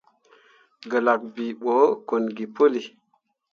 Gǝlak 0.89 1.21
bii 1.33 1.53
ɓo 1.63 1.73
kon 2.07 2.23
gi 2.35 2.45
puli. 2.55 2.81